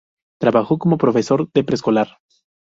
Trabajó 0.39 0.79
como 0.79 0.97
profesor 0.97 1.51
de 1.53 1.63
preescolar. 1.63 2.17